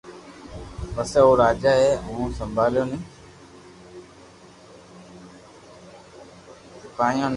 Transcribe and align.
پسي 0.95 1.19
او 1.25 1.31
راجا 1.43 1.71
اي 1.81 1.89
او 2.09 2.17
سپايو 2.37 2.83
ني 2.89 2.97